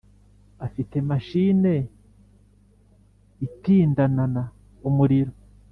[0.65, 1.73] afite machine
[3.45, 4.43] itindanana
[4.89, 5.33] umuriro